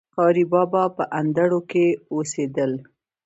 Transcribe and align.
قاري 0.15 0.43
بابا 0.51 0.83
په 0.95 1.03
اندړو 1.19 1.59
کي 1.71 1.85
اوسيدل 2.13 2.71